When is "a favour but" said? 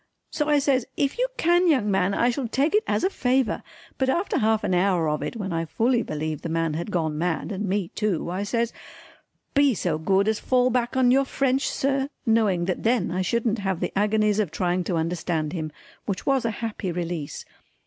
3.03-4.09